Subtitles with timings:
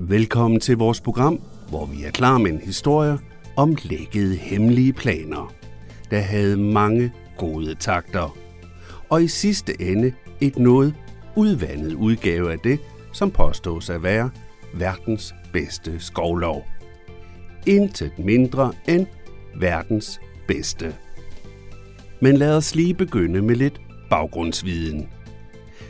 [0.00, 3.18] Velkommen til vores program, hvor vi er klar med en historie
[3.56, 5.54] om lækkede hemmelige planer,
[6.10, 8.36] der havde mange gode takter.
[9.08, 10.94] Og i sidste ende et noget
[11.36, 12.80] udvandet udgave af det,
[13.12, 14.30] som påstås at være
[14.74, 16.66] verdens bedste skovlov.
[17.66, 19.06] Intet mindre end
[19.56, 20.94] verdens bedste.
[22.20, 23.80] Men lad os lige begynde med lidt
[24.10, 25.08] baggrundsviden.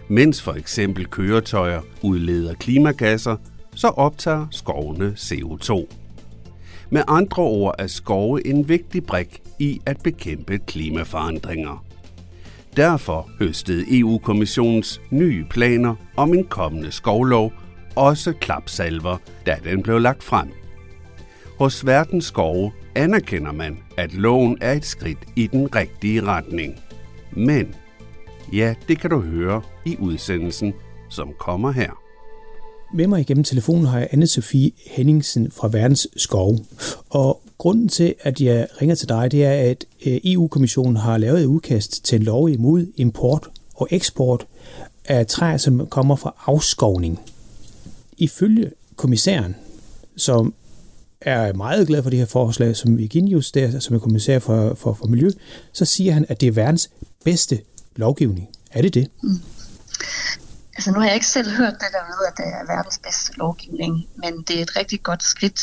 [0.09, 3.36] Mens for eksempel køretøjer udleder klimagasser,
[3.79, 5.86] så optager skovene CO2.
[6.91, 11.85] Med andre ord er skove en vigtig brik i at bekæmpe klimaforandringer.
[12.77, 17.53] Derfor høstede EU-kommissionens nye planer om en kommende skovlov
[17.96, 20.49] også klapsalver, da den blev lagt frem.
[21.58, 26.75] Hos Verdens Skove anerkender man, at loven er et skridt i den rigtige retning.
[27.33, 27.75] Men,
[28.53, 30.75] ja, det kan du høre i udsendelsen,
[31.11, 32.08] som kommer her.
[32.92, 36.59] Med mig igennem telefonen har jeg Anne-Sophie Henningsen fra Verdens Skov.
[37.09, 41.41] Og grunden til, at jeg ringer til dig, det er, at øh, EU-kommissionen har lavet
[41.41, 44.47] et udkast til en lov imod import og eksport
[45.05, 47.20] af træer, som kommer fra afskovning.
[48.19, 49.56] Ifølge kommissæren,
[50.17, 50.55] som
[51.20, 54.92] er meget glad for det her forslag, som Virginius, der, som er kommissær for, for,
[54.92, 55.30] for miljø,
[55.73, 56.91] så siger han, at det er verdens
[57.25, 57.61] bedste
[57.97, 58.48] lovgivning.
[58.70, 59.08] Er det det?
[59.23, 59.41] Mm.
[60.78, 63.32] Altså nu har jeg ikke selv hørt det der med, at det er verdens bedste
[63.36, 65.60] lovgivning, men det er et rigtig godt skridt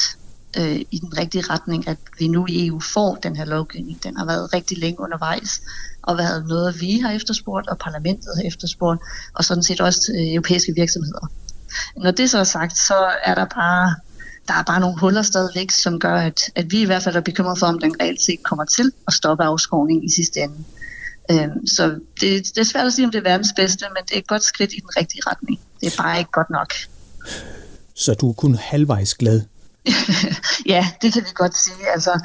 [0.57, 4.03] øh, i den rigtige retning, at vi nu i EU får den her lovgivning.
[4.03, 5.61] Den har været rigtig længe undervejs,
[6.01, 9.01] og været noget, vi har efterspurgt, og parlamentet har efterspurgt,
[9.33, 11.31] og sådan set også øh, europæiske virksomheder.
[11.97, 13.95] Når det så er sagt, så er der bare
[14.47, 17.21] der er bare nogle huller stadigvæk, som gør, at, at vi i hvert fald er
[17.21, 20.55] bekymret for, om den reelt set kommer til at stoppe afskovning i sidste ende.
[21.31, 24.13] Øhm, så det, det er svært at sige, om det er verdens bedste, men det
[24.13, 25.59] er et godt skridt i den rigtige retning.
[25.81, 26.73] Det er bare ikke godt nok.
[27.95, 29.41] Så du er kun halvvejs glad?
[30.73, 31.89] ja, det kan vi godt sige.
[31.93, 32.19] Altså,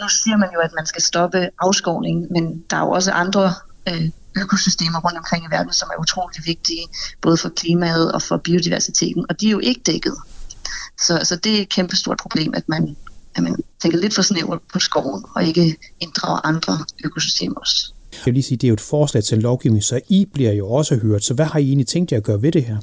[0.00, 3.54] nu siger man jo, at man skal stoppe afskovning, men der er jo også andre
[3.88, 6.86] øh, økosystemer rundt omkring i verden, som er utrolig vigtige,
[7.20, 10.16] både for klimaet og for biodiversiteten, og de er jo ikke dækket.
[11.00, 12.96] Så, så det er et kæmpe stort problem, at man,
[13.34, 17.92] at man tænker lidt for snævert på skoven, og ikke inddrager andre økosystemer også.
[18.12, 20.52] Jeg vil lige sige, det er jo et forslag til en lovgivning, så I bliver
[20.52, 21.24] jo også hørt.
[21.24, 22.76] Så hvad har I egentlig tænkt jer at gøre ved det her?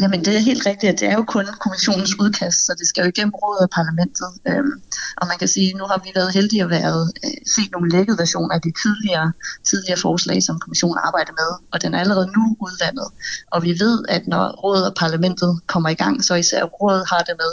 [0.00, 3.02] Jamen det er helt rigtigt, at det er jo kun kommissionens udkast, så det skal
[3.02, 4.30] jo igennem rådet og parlamentet.
[4.48, 4.76] Øhm,
[5.16, 7.90] og man kan sige, at nu har vi været heldige at være øh, set nogle
[7.90, 9.32] lækkede versioner af de tidligere,
[9.64, 13.08] tidligere forslag, som kommissionen arbejder med, og den er allerede nu udvandet.
[13.54, 17.22] Og vi ved, at når rådet og parlamentet kommer i gang, så især rådet har
[17.28, 17.52] det med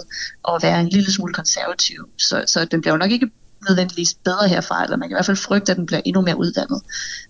[0.51, 1.99] at være en lille smule konservativ.
[2.17, 3.29] Så, så den bliver jo nok ikke
[3.67, 6.37] nødvendigvis bedre herfra, eller man kan i hvert fald frygte, at den bliver endnu mere
[6.37, 6.81] uddannet.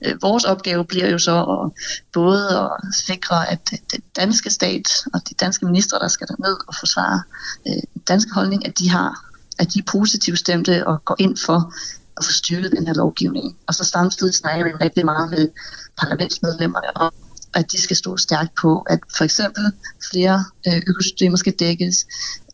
[0.06, 3.60] Øh, vores opgave bliver jo så at både at sikre, at
[3.92, 7.22] den danske stat og de danske ministre, der skal derned og forsvare
[7.68, 9.30] øh, den danske holdning, at de har
[9.60, 11.74] at de er positivt stemte og går ind for
[12.18, 13.58] at få styrket den her lovgivning.
[13.68, 15.50] Og så samtidig snakker vi rigtig meget med
[15.98, 17.14] parlamentsmedlemmerne om,
[17.54, 19.64] at de skal stå stærkt på, at for eksempel
[20.12, 22.06] flere øh, økosystemer skal dækkes,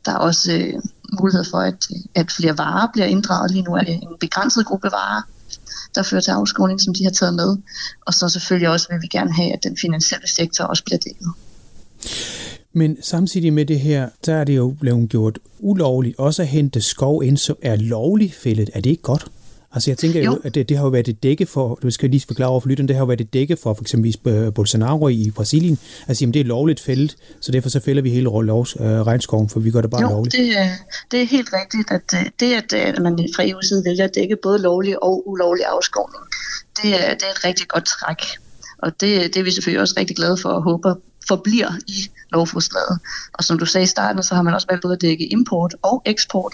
[0.06, 0.74] der er også øh,
[1.19, 3.51] mulighed for, at, at flere varer bliver inddraget.
[3.51, 5.21] Lige nu er det en begrænset gruppe varer,
[5.95, 7.57] der fører til afskoling, som de har taget med.
[8.05, 11.27] Og så selvfølgelig også vil vi gerne have, at den finansielle sektor også bliver dækket.
[12.73, 16.81] Men samtidig med det her, der er det jo blevet gjort ulovligt også at hente
[16.81, 18.69] skov ind, som er lovligt fældet.
[18.73, 19.25] Er det ikke godt?
[19.75, 21.91] Altså jeg tænker jo, jo at det, det har jo været et dække for, du
[21.91, 24.18] skal lige forklare over for lytteren, det har jo været et dække for for eksempel
[24.52, 25.80] Bolsonaro i Brasilien.
[26.08, 29.50] Altså jamen, det er lovligt fældet, så derfor så fælder vi hele lovs, øh, regnskoven,
[29.50, 30.36] for vi gør det bare jo, lovligt.
[30.36, 30.56] Det,
[31.12, 34.03] det er helt rigtigt, at øh, det, at, øh, at man fra EU's side vælger
[34.03, 36.24] at dække både lovlig og ulovlig afskovning,
[36.81, 38.18] det, er, det er et rigtig godt træk.
[38.78, 40.96] Og det, det er vi selvfølgelig også rigtig glade for og håber
[41.28, 43.00] forbliver i lovforslaget.
[43.34, 45.75] Og som du sagde i starten, så har man også valgt både at dække import
[45.81, 46.53] og eksport,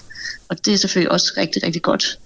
[0.49, 2.19] og det er selvfølgelig også rigtig, rigtig godt.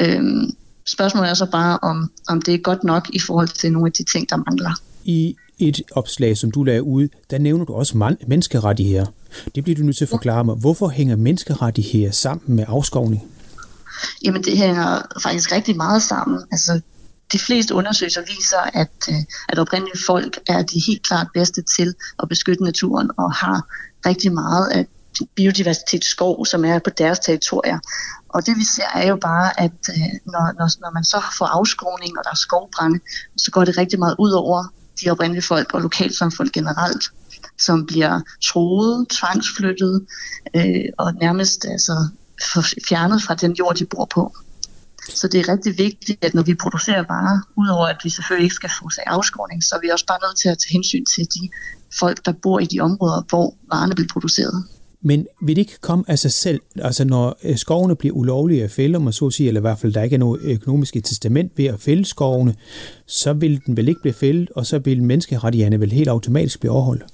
[0.00, 0.50] Øhm,
[0.86, 3.92] spørgsmålet er så bare, om, om det er godt nok i forhold til nogle af
[3.92, 4.80] de ting, der mangler.
[5.04, 9.06] I et opslag, som du lagde ud, der nævner du også man- menneskerettigheder.
[9.54, 10.54] Det bliver du nødt til at forklare mig.
[10.54, 13.22] Hvorfor hænger menneskerettigheder sammen med afskovning?
[14.24, 16.40] Jamen, det hænger faktisk rigtig meget sammen.
[16.52, 16.80] Altså,
[17.32, 19.16] de fleste undersøgelser viser, at, øh,
[19.48, 23.66] at oprindelige folk er de helt klart bedste til at beskytte naturen og har
[24.06, 24.86] rigtig meget af
[25.34, 27.78] biodiversitetsskov, som er på deres territorier.
[28.28, 31.46] Og det vi ser er jo bare, at øh, når, når, når man så får
[31.46, 33.00] afskovning og der er skovbrænde,
[33.36, 34.64] så går det rigtig meget ud over
[35.00, 37.04] de oprindelige folk og lokalsamfund generelt,
[37.58, 40.06] som bliver troet, tvangsflyttet
[40.56, 42.08] øh, og nærmest altså,
[42.88, 44.36] fjernet fra den jord, de bor på.
[45.08, 48.54] Så det er rigtig vigtigt, at når vi producerer varer, udover at vi selvfølgelig ikke
[48.54, 51.24] skal få sig afskovning, så er vi også bare nødt til at tage hensyn til
[51.24, 51.48] de
[51.98, 54.64] folk, der bor i de områder, hvor varerne bliver produceret.
[55.00, 58.70] Men vil det ikke komme af sig selv, altså når øh, skovene bliver ulovlige at
[58.70, 60.94] fælde, om man så at sige, eller i hvert fald der ikke er noget økonomisk
[60.94, 62.54] testament ved at fælde skovene,
[63.06, 66.72] så vil den vel ikke blive fældet, og så vil menneskerettighederne vel helt automatisk blive
[66.72, 67.04] overholdt?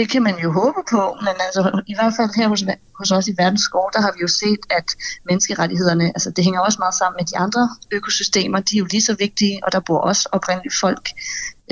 [0.00, 2.64] Det kan man jo håbe på, men altså, i hvert fald her hos,
[2.98, 4.88] hos os i Verdens Skov, der har vi jo set, at
[5.28, 9.02] menneskerettighederne, altså det hænger også meget sammen med de andre økosystemer, de er jo lige
[9.02, 11.08] så vigtige, og der bor også oprindelige folk.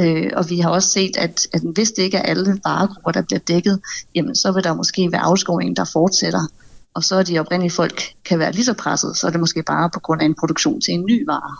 [0.01, 3.23] Øh, og vi har også set, at, at hvis det ikke er alle varegrupper, der
[3.23, 3.81] bliver dækket,
[4.15, 6.45] jamen så vil der måske være afskovning, der fortsætter.
[6.95, 9.63] Og så er de oprindelige folk kan være lige så presset, så er det måske
[9.63, 11.57] bare på grund af en produktion til en ny vare.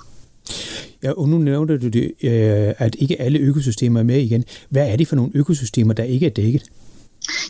[1.02, 4.44] Ja, og nu nævnte du det, øh, at ikke alle økosystemer er med igen.
[4.70, 6.62] Hvad er det for nogle økosystemer, der ikke er dækket?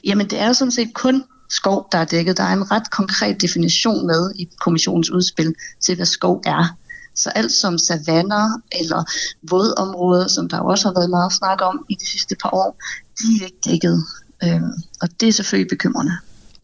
[0.05, 2.37] Jamen, det er jo sådan set kun skov, der er dækket.
[2.37, 6.77] Der er en ret konkret definition med i kommissionens udspil til, hvad skov er.
[7.15, 9.05] Så alt som savanner eller
[9.51, 12.79] vådområder, som der også har været meget snak om i de sidste par år,
[13.19, 14.05] de er ikke dækket.
[14.45, 16.13] Øhm, og det er selvfølgelig bekymrende.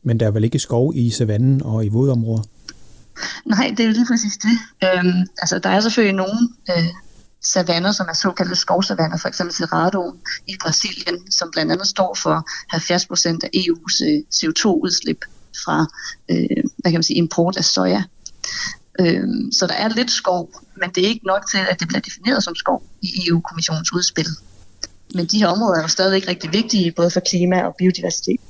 [0.03, 2.43] Men der er vel ikke skov i savannen og i vådområder?
[3.45, 4.59] Nej, det er jo lige præcis det.
[4.85, 6.89] Øhm, altså, der er selvfølgelig nogle øh,
[7.45, 10.13] savanner, som er såkaldte skovsavanner, for eksempel Cerrado
[10.49, 15.25] i Brasilien, som blandt andet står for 70 procent af EU's øh, CO2-udslip
[15.65, 15.87] fra
[16.31, 18.03] øh, hvad kan man sige, import af soja.
[19.01, 22.01] Øhm, så der er lidt skov, men det er ikke nok til, at det bliver
[22.01, 24.27] defineret som skov i EU-kommissionens udspil.
[25.15, 28.41] Men de her områder er jo stadigvæk rigtig vigtige, både for klima og biodiversitet.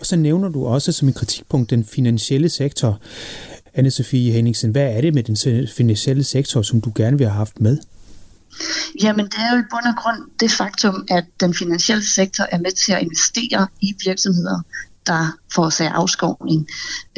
[0.00, 3.00] Og så nævner du også som et kritikpunkt den finansielle sektor.
[3.78, 7.60] Anne-Sophie Henningsen, hvad er det med den finansielle sektor, som du gerne vil have haft
[7.60, 7.78] med?
[9.02, 12.58] Jamen det er jo i bund og grund det faktum, at den finansielle sektor er
[12.58, 14.62] med til at investere i virksomheder,
[15.06, 16.68] der forårsager afskovning.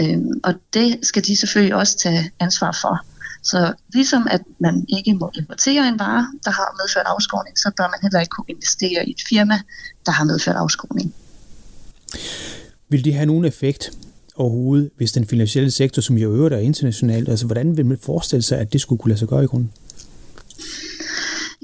[0.00, 3.06] Øhm, og det skal de selvfølgelig også tage ansvar for.
[3.42, 7.88] Så ligesom at man ikke må importere en vare, der har medført afskovning, så bør
[7.88, 9.60] man heller ikke kunne investere i et firma,
[10.06, 11.14] der har medført afskovning.
[12.88, 13.90] Vil det have nogen effekt
[14.36, 18.42] overhovedet, hvis den finansielle sektor, som jo øvrigt er internationalt, altså hvordan vil man forestille
[18.42, 19.70] sig, at det skulle kunne lade sig gøre i grunden?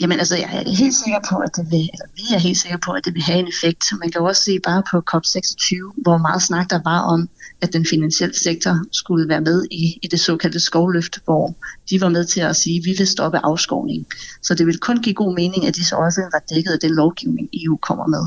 [0.01, 2.79] Jamen altså, jeg er helt sikker på, at det vil, eller vi er helt sikre
[2.79, 3.85] på, at det vil have en effekt.
[4.01, 5.69] Man kan også se bare på COP26,
[6.03, 7.29] hvor meget snak der var om,
[7.61, 11.55] at den finansielle sektor skulle være med i, i det såkaldte skovløft, hvor
[11.91, 14.07] de var med til at sige, at vi vil stoppe afskovning.
[14.43, 16.95] Så det vil kun give god mening, at de så også var dækket af den
[16.95, 18.25] lovgivning, EU kommer med.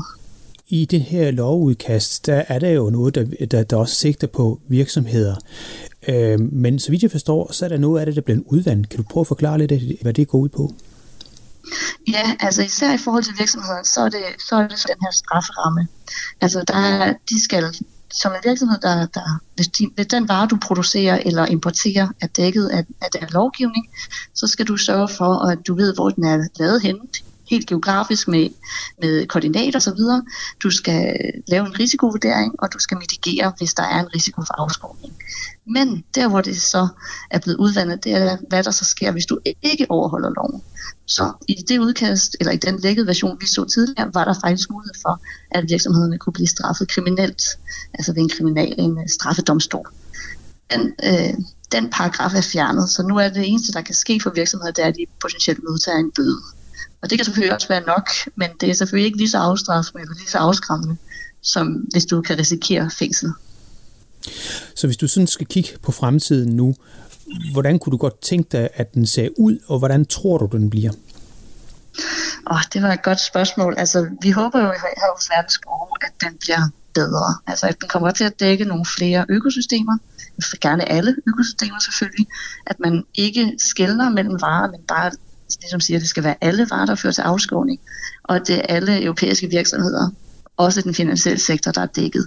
[0.72, 4.60] I det her lovudkast, der er der jo noget, der, der, der også sigter på
[4.68, 5.36] virksomheder.
[6.08, 8.88] Øh, men så vidt jeg forstår, så er der noget af det, der bliver udvandet.
[8.88, 10.74] Kan du prøve at forklare lidt, hvad det går ud på?
[12.08, 15.12] Ja, altså især i forhold til virksomheder, så er det, så er det den her
[15.12, 15.88] strafferamme.
[16.40, 17.64] Altså der, de skal
[18.12, 22.26] som en virksomhed, der, der hvis, de, hvis den vare, du producerer eller importerer, er
[22.26, 23.88] dækket af, af den lovgivning,
[24.34, 27.00] så skal du sørge for, at du ved, hvor den er lavet henne
[27.52, 28.48] helt geografisk med,
[29.00, 30.00] med koordinater osv.
[30.62, 31.16] Du skal
[31.48, 35.12] lave en risikovurdering, og du skal mitigere, hvis der er en risiko for afskovning.
[35.66, 36.88] Men der, hvor det så
[37.30, 40.62] er blevet udvandet, det er, hvad der så sker, hvis du ikke overholder loven.
[41.06, 44.70] Så i det udkast, eller i den lækkede version, vi så tidligere, var der faktisk
[44.70, 45.20] mulighed for,
[45.50, 47.42] at virksomhederne kunne blive straffet kriminelt,
[47.94, 49.86] altså ved en kriminal en øh, straffedomstol.
[50.72, 51.34] Den, øh,
[51.72, 54.84] den paragraf er fjernet, så nu er det eneste, der kan ske for virksomheder, det
[54.84, 56.42] er, at de potentielt modtager en bøde.
[57.02, 60.02] Og det kan selvfølgelig også være nok, men det er selvfølgelig ikke lige så afstraffende
[60.02, 60.96] eller lige så afskræmmende,
[61.42, 63.32] som hvis du kan risikere fængsel.
[64.74, 66.74] Så hvis du sådan skal kigge på fremtiden nu,
[67.52, 70.70] hvordan kunne du godt tænke dig, at den ser ud, og hvordan tror du, den
[70.70, 70.92] bliver?
[72.46, 73.74] Oh, det var et godt spørgsmål.
[73.78, 77.34] Altså, vi håber jo her hos Verdensskov, at den bliver bedre.
[77.46, 79.98] Altså, at den kommer til at dække nogle flere økosystemer.
[80.60, 82.26] Gerne alle økosystemer selvfølgelig.
[82.66, 85.10] At man ikke skældner mellem varer, men bare
[85.60, 87.80] ligesom siger, at det skal være alle varer, der fører til afskovning,
[88.22, 90.10] og at det er alle europæiske virksomheder,
[90.56, 92.26] også den finansielle sektor, der er dækket.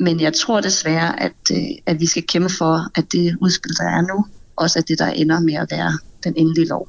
[0.00, 3.84] Men jeg tror desværre, at, øh, at vi skal kæmpe for, at det udspil, der
[3.84, 4.26] er nu,
[4.56, 6.88] også er det, der ender med at være den endelige lov.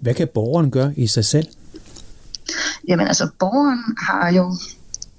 [0.00, 1.46] Hvad kan borgeren gøre i sig selv?
[2.88, 4.56] Jamen altså, borgeren har jo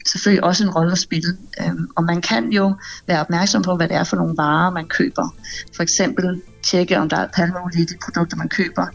[0.06, 1.38] selvfølgelig også en rolle at spille.
[1.62, 2.76] Øhm, og man kan jo
[3.08, 5.36] være opmærksom på, hvad det er for nogle varer, man køber.
[5.76, 8.88] For eksempel tjekke, om der er palmeolie i de produkter, man køber,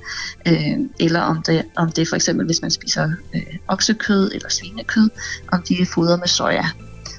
[0.49, 4.49] øh, eller om det, om det er for eksempel, hvis man spiser øh, oksekød eller
[4.49, 5.11] svinekød,
[5.53, 6.65] om de er fodret med soja.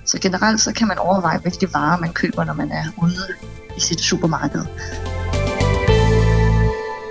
[0.06, 3.28] Så generelt så kan man overveje, hvilke varer man køber, når man er ude
[3.78, 4.66] i sit supermarked.